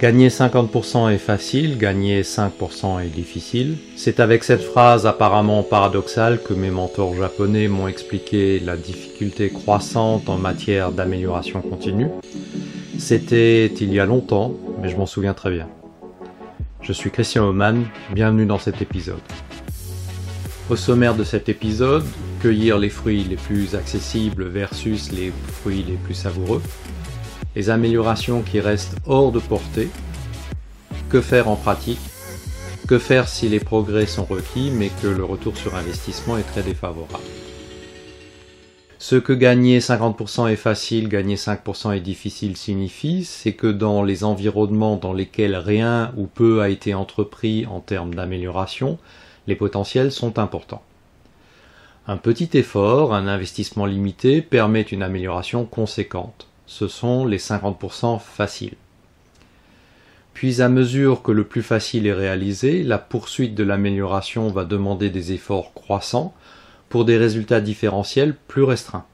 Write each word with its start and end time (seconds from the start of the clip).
Gagner 0.00 0.28
50% 0.28 1.14
est 1.14 1.18
facile, 1.18 1.78
gagner 1.78 2.22
5% 2.22 3.02
est 3.02 3.08
difficile. 3.08 3.78
C'est 3.96 4.20
avec 4.20 4.44
cette 4.44 4.62
phrase 4.62 5.06
apparemment 5.06 5.62
paradoxale 5.62 6.42
que 6.42 6.52
mes 6.52 6.70
mentors 6.70 7.14
japonais 7.14 7.68
m'ont 7.68 7.88
expliqué 7.88 8.60
la 8.60 8.76
difficulté 8.76 9.48
croissante 9.48 10.28
en 10.28 10.36
matière 10.36 10.92
d'amélioration 10.92 11.62
continue. 11.62 12.08
C'était 12.98 13.66
il 13.66 13.94
y 13.94 14.00
a 14.00 14.04
longtemps, 14.04 14.52
mais 14.82 14.90
je 14.90 14.96
m'en 14.96 15.06
souviens 15.06 15.32
très 15.32 15.50
bien. 15.50 15.68
Je 16.82 16.92
suis 16.92 17.10
Christian 17.10 17.44
Oman, 17.44 17.86
bienvenue 18.12 18.44
dans 18.44 18.58
cet 18.58 18.82
épisode. 18.82 19.22
Au 20.68 20.76
sommaire 20.76 21.14
de 21.14 21.24
cet 21.24 21.48
épisode, 21.48 22.04
cueillir 22.42 22.78
les 22.78 22.90
fruits 22.90 23.24
les 23.24 23.36
plus 23.36 23.74
accessibles 23.74 24.48
versus 24.48 25.12
les 25.12 25.32
fruits 25.46 25.84
les 25.88 25.96
plus 25.96 26.14
savoureux, 26.14 26.60
les 27.56 27.70
améliorations 27.70 28.42
qui 28.42 28.60
restent 28.60 28.96
hors 29.06 29.32
de 29.32 29.38
portée, 29.38 29.88
que 31.08 31.20
faire 31.20 31.48
en 31.48 31.56
pratique, 31.56 32.00
que 32.88 32.98
faire 32.98 33.28
si 33.28 33.48
les 33.48 33.60
progrès 33.60 34.06
sont 34.06 34.24
requis 34.24 34.70
mais 34.70 34.90
que 35.02 35.06
le 35.06 35.24
retour 35.24 35.56
sur 35.56 35.74
investissement 35.74 36.36
est 36.36 36.42
très 36.42 36.62
défavorable? 36.62 37.22
Ce 38.98 39.16
que 39.16 39.32
gagner 39.32 39.80
50% 39.80 40.50
est 40.50 40.56
facile, 40.56 41.08
gagner 41.08 41.36
5% 41.36 41.94
est 41.94 42.00
difficile 42.00 42.56
signifie, 42.56 43.24
c'est 43.24 43.52
que 43.52 43.66
dans 43.66 44.02
les 44.02 44.24
environnements 44.24 44.96
dans 44.96 45.12
lesquels 45.12 45.56
rien 45.56 46.12
ou 46.16 46.26
peu 46.26 46.62
a 46.62 46.70
été 46.70 46.94
entrepris 46.94 47.66
en 47.66 47.80
termes 47.80 48.14
d'amélioration, 48.14 48.98
les 49.46 49.56
potentiels 49.56 50.10
sont 50.10 50.38
importants. 50.38 50.82
Un 52.06 52.16
petit 52.16 52.50
effort, 52.54 53.14
un 53.14 53.28
investissement 53.28 53.86
limité 53.86 54.42
permet 54.42 54.82
une 54.82 55.02
amélioration 55.02 55.66
conséquente 55.66 56.48
ce 56.66 56.88
sont 56.88 57.26
les 57.26 57.38
50% 57.38 58.18
faciles. 58.18 58.76
Puis 60.34 60.60
à 60.60 60.68
mesure 60.68 61.22
que 61.22 61.30
le 61.30 61.44
plus 61.44 61.62
facile 61.62 62.06
est 62.06 62.12
réalisé, 62.12 62.82
la 62.82 62.98
poursuite 62.98 63.54
de 63.54 63.62
l'amélioration 63.62 64.48
va 64.48 64.64
demander 64.64 65.08
des 65.08 65.32
efforts 65.32 65.72
croissants 65.74 66.34
pour 66.88 67.04
des 67.04 67.16
résultats 67.16 67.60
différentiels 67.60 68.34
plus 68.48 68.64
restreints. 68.64 69.06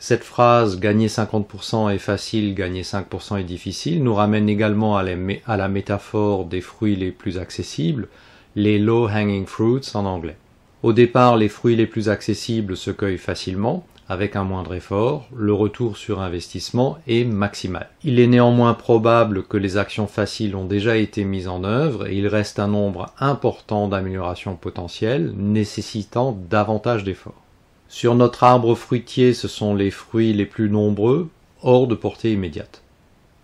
Cette 0.00 0.22
phrase 0.22 0.78
gagner 0.78 1.08
50% 1.08 1.92
est 1.92 1.98
facile, 1.98 2.54
gagner 2.54 2.82
5% 2.82 3.40
est 3.40 3.44
difficile 3.44 4.02
nous 4.02 4.14
ramène 4.14 4.48
également 4.48 4.96
à 4.96 5.02
la, 5.02 5.68
métaphore 5.68 6.44
des 6.44 6.60
fruits 6.60 6.94
les 6.94 7.10
plus 7.10 7.38
accessibles, 7.38 8.08
les 8.54 8.78
low 8.78 9.08
hanging 9.08 9.46
fruits 9.46 9.90
en 9.94 10.04
anglais. 10.04 10.36
Au 10.84 10.92
départ, 10.92 11.36
les 11.36 11.48
fruits 11.48 11.74
les 11.74 11.86
plus 11.86 12.08
accessibles 12.08 12.76
se 12.76 12.92
cueillent 12.92 13.18
facilement, 13.18 13.84
avec 14.08 14.36
un 14.36 14.44
moindre 14.44 14.74
effort, 14.74 15.28
le 15.36 15.52
retour 15.52 15.98
sur 15.98 16.20
investissement 16.20 16.98
est 17.06 17.24
maximal. 17.24 17.88
Il 18.04 18.18
est 18.20 18.26
néanmoins 18.26 18.72
probable 18.72 19.42
que 19.42 19.58
les 19.58 19.76
actions 19.76 20.06
faciles 20.06 20.56
ont 20.56 20.64
déjà 20.64 20.96
été 20.96 21.24
mises 21.24 21.48
en 21.48 21.62
œuvre 21.62 22.06
et 22.06 22.16
il 22.16 22.26
reste 22.26 22.58
un 22.58 22.68
nombre 22.68 23.12
important 23.20 23.86
d'améliorations 23.86 24.56
potentielles 24.56 25.34
nécessitant 25.36 26.38
davantage 26.48 27.04
d'efforts. 27.04 27.42
Sur 27.88 28.14
notre 28.14 28.44
arbre 28.44 28.74
fruitier, 28.74 29.34
ce 29.34 29.48
sont 29.48 29.74
les 29.74 29.90
fruits 29.90 30.32
les 30.32 30.46
plus 30.46 30.70
nombreux, 30.70 31.28
hors 31.62 31.86
de 31.86 31.94
portée 31.94 32.32
immédiate. 32.32 32.82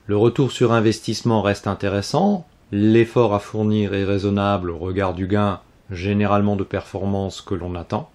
Le 0.07 0.17
retour 0.17 0.51
sur 0.51 0.73
investissement 0.73 1.43
reste 1.43 1.67
intéressant, 1.67 2.47
l'effort 2.73 3.35
à 3.35 3.39
fournir 3.39 3.95
est 3.95 4.05
raisonnable 4.05 4.71
au 4.71 4.79
regard 4.79 5.15
du 5.15 5.27
gain 5.27 5.61
généralement 5.91 6.57
de 6.57 6.65
performance 6.65 7.41
que 7.41 7.55
l'on 7.55 7.75
attend. 7.75 8.11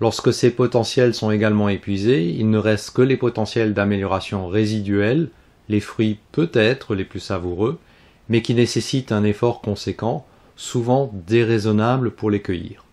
Lorsque 0.00 0.32
ces 0.32 0.50
potentiels 0.50 1.14
sont 1.14 1.30
également 1.30 1.68
épuisés, 1.68 2.24
il 2.24 2.48
ne 2.48 2.58
reste 2.58 2.90
que 2.92 3.02
les 3.02 3.18
potentiels 3.18 3.74
d'amélioration 3.74 4.48
résiduels, 4.48 5.28
les 5.68 5.80
fruits 5.80 6.18
peut-être 6.32 6.94
les 6.94 7.04
plus 7.04 7.20
savoureux, 7.20 7.78
mais 8.30 8.40
qui 8.40 8.54
nécessitent 8.54 9.12
un 9.12 9.24
effort 9.24 9.60
conséquent, 9.60 10.24
souvent 10.56 11.10
déraisonnable 11.26 12.10
pour 12.12 12.30
les 12.30 12.40
cueillir. 12.40 12.84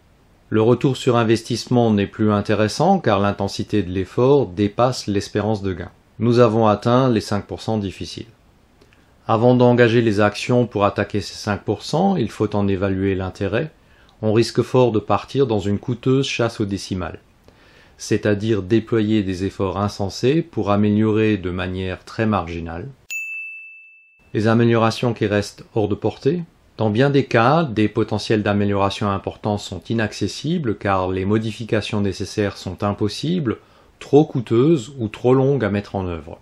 Le 0.49 0.61
retour 0.61 0.97
sur 0.97 1.17
investissement 1.17 1.91
n'est 1.91 2.07
plus 2.07 2.31
intéressant 2.31 2.99
car 2.99 3.19
l'intensité 3.19 3.83
de 3.83 3.91
l'effort 3.91 4.47
dépasse 4.47 5.07
l'espérance 5.07 5.61
de 5.61 5.73
gain. 5.73 5.91
Nous 6.19 6.39
avons 6.39 6.67
atteint 6.67 7.09
les 7.09 7.19
5% 7.19 7.79
difficiles. 7.79 8.27
Avant 9.27 9.55
d'engager 9.55 10.01
les 10.01 10.21
actions 10.21 10.65
pour 10.65 10.85
attaquer 10.85 11.19
ces 11.19 11.49
5%, 11.49 12.17
il 12.17 12.31
faut 12.31 12.55
en 12.55 12.67
évaluer 12.67 13.13
l'intérêt, 13.13 13.71
on 14.21 14.33
risque 14.33 14.61
fort 14.61 14.91
de 14.91 14.99
partir 14.99 15.47
dans 15.47 15.59
une 15.59 15.79
coûteuse 15.79 16.25
chasse 16.25 16.59
aux 16.59 16.65
décimales, 16.65 17.19
c'est-à-dire 17.97 18.63
déployer 18.63 19.23
des 19.23 19.45
efforts 19.45 19.77
insensés 19.77 20.41
pour 20.41 20.71
améliorer 20.71 21.37
de 21.37 21.49
manière 21.49 22.03
très 22.03 22.25
marginale. 22.25 22.87
Les 24.33 24.47
améliorations 24.47 25.13
qui 25.13 25.25
restent 25.25 25.63
hors 25.73 25.87
de 25.87 25.95
portée, 25.95 26.43
dans 26.77 26.91
bien 26.91 27.09
des 27.09 27.25
cas, 27.25 27.63
des 27.63 27.87
potentiels 27.87 28.43
d'amélioration 28.43 29.09
importants 29.09 29.57
sont 29.57 29.81
inaccessibles 29.89 30.77
car 30.77 31.09
les 31.09 31.25
modifications 31.25 32.01
nécessaires 32.01 32.57
sont 32.57 32.83
impossibles, 32.83 33.57
trop 33.99 34.25
coûteuses 34.25 34.93
ou 34.99 35.07
trop 35.07 35.33
longues 35.33 35.65
à 35.65 35.71
mettre 35.71 35.95
en 35.95 36.05
œuvre. 36.05 36.39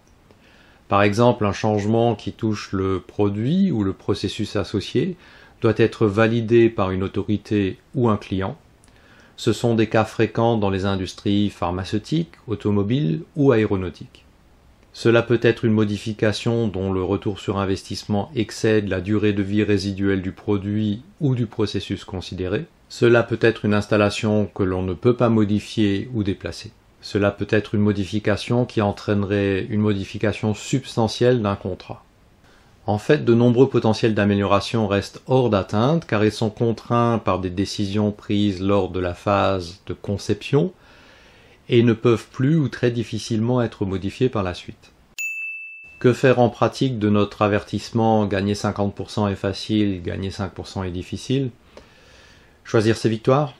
Par 0.89 1.03
exemple, 1.03 1.45
un 1.45 1.53
changement 1.53 2.15
qui 2.15 2.33
touche 2.33 2.73
le 2.73 2.99
produit 2.99 3.71
ou 3.71 3.83
le 3.83 3.93
processus 3.93 4.57
associé 4.57 5.15
doit 5.65 5.73
être 5.77 6.05
validé 6.05 6.69
par 6.69 6.91
une 6.91 7.01
autorité 7.01 7.79
ou 7.95 8.07
un 8.07 8.17
client. 8.17 8.55
Ce 9.35 9.51
sont 9.51 9.73
des 9.73 9.87
cas 9.87 10.05
fréquents 10.05 10.57
dans 10.57 10.69
les 10.69 10.85
industries 10.85 11.49
pharmaceutiques, 11.49 12.33
automobiles 12.45 13.21
ou 13.35 13.51
aéronautiques. 13.51 14.25
Cela 14.93 15.23
peut 15.23 15.39
être 15.41 15.65
une 15.65 15.73
modification 15.73 16.67
dont 16.67 16.93
le 16.93 17.01
retour 17.01 17.39
sur 17.39 17.57
investissement 17.57 18.29
excède 18.35 18.89
la 18.89 19.01
durée 19.01 19.33
de 19.33 19.41
vie 19.41 19.63
résiduelle 19.63 20.21
du 20.21 20.33
produit 20.33 21.01
ou 21.19 21.33
du 21.33 21.47
processus 21.47 22.05
considéré. 22.05 22.65
Cela 22.87 23.23
peut 23.23 23.39
être 23.41 23.65
une 23.65 23.73
installation 23.73 24.45
que 24.53 24.61
l'on 24.61 24.83
ne 24.83 24.93
peut 24.93 25.15
pas 25.15 25.29
modifier 25.29 26.11
ou 26.13 26.21
déplacer. 26.21 26.73
Cela 27.01 27.31
peut 27.31 27.47
être 27.49 27.73
une 27.73 27.81
modification 27.81 28.65
qui 28.65 28.83
entraînerait 28.83 29.65
une 29.67 29.81
modification 29.81 30.53
substantielle 30.53 31.41
d'un 31.41 31.55
contrat. 31.55 32.05
En 32.87 32.99
fait, 32.99 33.25
de 33.25 33.33
nombreux 33.33 33.67
potentiels 33.67 34.13
d'amélioration 34.13 34.87
restent 34.87 35.21
hors 35.25 35.49
d'atteinte 35.49 36.05
car 36.05 36.23
ils 36.23 36.31
sont 36.31 36.51
contraints 36.51 37.17
par 37.17 37.39
des 37.39 37.49
décisions 37.49 38.11
prises 38.11 38.61
lors 38.61 38.89
de 38.89 38.99
la 38.99 39.15
phase 39.15 39.81
de 39.87 39.93
conception 39.93 40.71
et 41.67 41.81
ne 41.81 41.93
peuvent 41.93 42.27
plus 42.31 42.57
ou 42.57 42.69
très 42.69 42.91
difficilement 42.91 43.63
être 43.63 43.85
modifiés 43.85 44.29
par 44.29 44.43
la 44.43 44.53
suite. 44.53 44.91
Que 45.97 46.13
faire 46.13 46.39
en 46.39 46.49
pratique 46.49 46.99
de 46.99 47.09
notre 47.09 47.41
avertissement 47.41 48.27
gagner 48.27 48.53
50% 48.53 49.31
est 49.31 49.35
facile, 49.35 50.03
gagner 50.03 50.29
5% 50.29 50.85
est 50.85 50.91
difficile 50.91 51.49
Choisir 52.63 52.97
ses 52.97 53.09
victoires? 53.09 53.53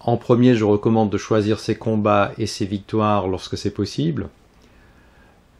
En 0.00 0.16
premier, 0.16 0.54
je 0.54 0.64
recommande 0.64 1.10
de 1.10 1.18
choisir 1.18 1.58
ses 1.58 1.76
combats 1.76 2.32
et 2.38 2.46
ses 2.46 2.66
victoires 2.66 3.26
lorsque 3.26 3.58
c'est 3.58 3.72
possible. 3.72 4.28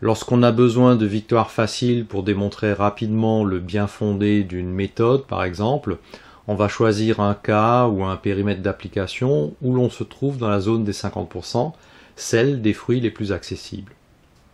Lorsqu'on 0.00 0.44
a 0.44 0.52
besoin 0.52 0.94
de 0.94 1.06
victoires 1.06 1.50
faciles 1.50 2.06
pour 2.06 2.22
démontrer 2.22 2.72
rapidement 2.72 3.42
le 3.42 3.58
bien 3.58 3.88
fondé 3.88 4.44
d'une 4.44 4.70
méthode, 4.70 5.26
par 5.26 5.42
exemple, 5.42 5.98
on 6.46 6.54
va 6.54 6.68
choisir 6.68 7.18
un 7.18 7.34
cas 7.34 7.88
ou 7.88 8.04
un 8.04 8.16
périmètre 8.16 8.62
d'application 8.62 9.54
où 9.60 9.74
l'on 9.74 9.90
se 9.90 10.04
trouve 10.04 10.38
dans 10.38 10.48
la 10.48 10.60
zone 10.60 10.84
des 10.84 10.92
50%, 10.92 11.72
celle 12.14 12.62
des 12.62 12.74
fruits 12.74 13.00
les 13.00 13.10
plus 13.10 13.32
accessibles. 13.32 13.92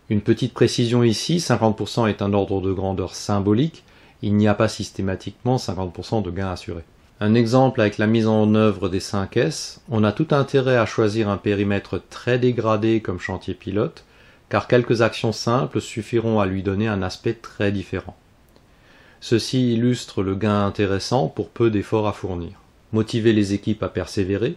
Une 0.09 0.22
petite 0.22 0.55
précision 0.55 1.03
ici, 1.03 1.37
50% 1.37 2.09
est 2.09 2.22
un 2.22 2.32
ordre 2.32 2.62
de 2.62 2.72
grandeur 2.72 3.15
symbolique, 3.15 3.84
il 4.22 4.37
n'y 4.37 4.49
a 4.49 4.55
pas 4.55 4.69
systématiquement 4.69 5.56
50% 5.56 6.22
de 6.22 6.31
gains 6.31 6.50
assurés. 6.50 6.84
Un 7.21 7.34
exemple 7.34 7.82
avec 7.82 7.99
la 7.99 8.06
mise 8.06 8.26
en 8.26 8.55
œuvre 8.55 8.88
des 8.88 9.00
5S, 9.00 9.78
on 9.91 10.05
a 10.05 10.12
tout 10.12 10.28
intérêt 10.31 10.76
à 10.76 10.87
choisir 10.87 11.28
un 11.28 11.37
périmètre 11.37 12.03
très 12.11 12.38
dégradé 12.38 13.00
comme 13.00 13.21
chantier 13.21 13.55
pilote, 13.55 14.05
car 14.54 14.69
quelques 14.69 15.03
actions 15.03 15.32
simples 15.32 15.81
suffiront 15.81 16.38
à 16.38 16.47
lui 16.47 16.62
donner 16.62 16.87
un 16.87 17.03
aspect 17.03 17.32
très 17.32 17.73
différent. 17.73 18.17
Ceci 19.20 19.75
illustre 19.75 20.23
le 20.23 20.37
gain 20.37 20.64
intéressant 20.64 21.26
pour 21.26 21.49
peu 21.49 21.70
d'efforts 21.70 22.06
à 22.06 22.12
fournir. 22.12 22.52
Motiver 22.93 23.32
les 23.32 23.52
équipes 23.52 23.82
à 23.82 23.88
persévérer. 23.88 24.55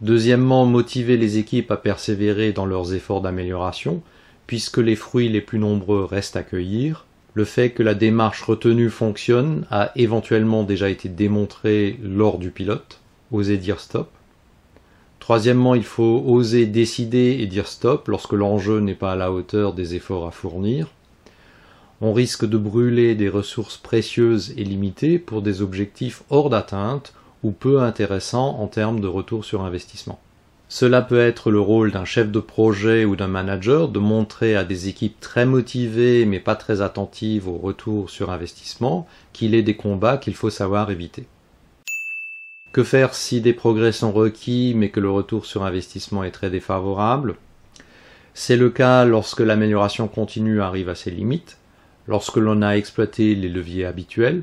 Deuxièmement, 0.00 0.64
motiver 0.64 1.18
les 1.18 1.36
équipes 1.36 1.70
à 1.70 1.76
persévérer 1.76 2.52
dans 2.52 2.64
leurs 2.64 2.94
efforts 2.94 3.20
d'amélioration, 3.20 4.00
puisque 4.46 4.78
les 4.78 4.96
fruits 4.96 5.28
les 5.28 5.42
plus 5.42 5.58
nombreux 5.58 6.04
restent 6.06 6.36
à 6.36 6.42
cueillir. 6.42 7.04
Le 7.34 7.44
fait 7.44 7.68
que 7.68 7.82
la 7.82 7.92
démarche 7.92 8.40
retenue 8.40 8.88
fonctionne 8.88 9.66
a 9.70 9.92
éventuellement 9.94 10.62
déjà 10.62 10.88
été 10.88 11.10
démontré 11.10 11.98
lors 12.02 12.38
du 12.38 12.50
pilote. 12.50 12.98
Oser 13.30 13.58
dire 13.58 13.80
stop. 13.80 14.10
Troisièmement, 15.24 15.74
il 15.74 15.84
faut 15.84 16.22
oser 16.26 16.66
décider 16.66 17.38
et 17.40 17.46
dire 17.46 17.66
stop 17.66 18.08
lorsque 18.08 18.34
l'enjeu 18.34 18.80
n'est 18.80 18.92
pas 18.92 19.12
à 19.12 19.16
la 19.16 19.32
hauteur 19.32 19.72
des 19.72 19.94
efforts 19.94 20.26
à 20.26 20.30
fournir. 20.30 20.88
On 22.02 22.12
risque 22.12 22.44
de 22.44 22.58
brûler 22.58 23.14
des 23.14 23.30
ressources 23.30 23.78
précieuses 23.78 24.52
et 24.58 24.64
limitées 24.64 25.18
pour 25.18 25.40
des 25.40 25.62
objectifs 25.62 26.24
hors 26.28 26.50
d'atteinte 26.50 27.14
ou 27.42 27.52
peu 27.52 27.80
intéressants 27.80 28.58
en 28.60 28.66
termes 28.66 29.00
de 29.00 29.06
retour 29.06 29.46
sur 29.46 29.62
investissement. 29.62 30.20
Cela 30.68 31.00
peut 31.00 31.20
être 31.20 31.50
le 31.50 31.60
rôle 31.60 31.90
d'un 31.90 32.04
chef 32.04 32.30
de 32.30 32.40
projet 32.40 33.06
ou 33.06 33.16
d'un 33.16 33.26
manager 33.26 33.88
de 33.88 34.00
montrer 34.00 34.56
à 34.56 34.64
des 34.64 34.88
équipes 34.88 35.20
très 35.20 35.46
motivées 35.46 36.26
mais 36.26 36.38
pas 36.38 36.54
très 36.54 36.82
attentives 36.82 37.48
au 37.48 37.56
retour 37.56 38.10
sur 38.10 38.30
investissement 38.30 39.08
qu'il 39.32 39.54
est 39.54 39.62
des 39.62 39.76
combats 39.76 40.18
qu'il 40.18 40.34
faut 40.34 40.50
savoir 40.50 40.90
éviter. 40.90 41.24
Que 42.74 42.82
faire 42.82 43.14
si 43.14 43.40
des 43.40 43.52
progrès 43.52 43.92
sont 43.92 44.10
requis 44.10 44.74
mais 44.74 44.88
que 44.88 44.98
le 44.98 45.08
retour 45.08 45.46
sur 45.46 45.62
investissement 45.62 46.24
est 46.24 46.32
très 46.32 46.50
défavorable? 46.50 47.36
C'est 48.34 48.56
le 48.56 48.68
cas 48.68 49.04
lorsque 49.04 49.38
l'amélioration 49.38 50.08
continue 50.08 50.60
arrive 50.60 50.88
à 50.88 50.96
ses 50.96 51.12
limites, 51.12 51.56
lorsque 52.08 52.36
l'on 52.36 52.62
a 52.62 52.72
exploité 52.72 53.36
les 53.36 53.48
leviers 53.48 53.84
habituels. 53.84 54.42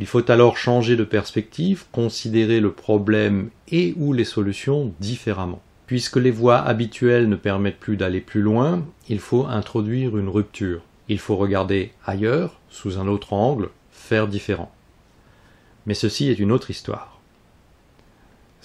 Il 0.00 0.06
faut 0.06 0.28
alors 0.28 0.56
changer 0.56 0.96
de 0.96 1.04
perspective, 1.04 1.84
considérer 1.92 2.58
le 2.58 2.72
problème 2.72 3.50
et 3.70 3.94
ou 3.96 4.12
les 4.12 4.24
solutions 4.24 4.92
différemment. 4.98 5.62
Puisque 5.86 6.16
les 6.16 6.32
voies 6.32 6.58
habituelles 6.58 7.28
ne 7.28 7.36
permettent 7.36 7.78
plus 7.78 7.96
d'aller 7.96 8.20
plus 8.20 8.42
loin, 8.42 8.84
il 9.08 9.20
faut 9.20 9.46
introduire 9.46 10.18
une 10.18 10.28
rupture. 10.28 10.82
Il 11.08 11.20
faut 11.20 11.36
regarder 11.36 11.92
ailleurs, 12.04 12.58
sous 12.70 12.98
un 12.98 13.06
autre 13.06 13.34
angle, 13.34 13.68
faire 13.92 14.26
différent. 14.26 14.72
Mais 15.86 15.94
ceci 15.94 16.28
est 16.28 16.40
une 16.40 16.50
autre 16.50 16.72
histoire. 16.72 17.15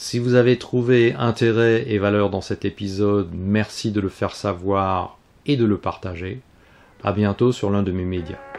Si 0.03 0.17
vous 0.17 0.33
avez 0.33 0.57
trouvé 0.57 1.13
intérêt 1.13 1.85
et 1.87 1.99
valeur 1.99 2.31
dans 2.31 2.41
cet 2.41 2.65
épisode, 2.65 3.29
merci 3.35 3.91
de 3.91 4.01
le 4.01 4.09
faire 4.09 4.33
savoir 4.33 5.19
et 5.45 5.57
de 5.57 5.63
le 5.63 5.77
partager. 5.77 6.41
À 7.03 7.11
bientôt 7.11 7.51
sur 7.51 7.69
l'un 7.69 7.83
de 7.83 7.91
mes 7.91 8.03
médias. 8.03 8.50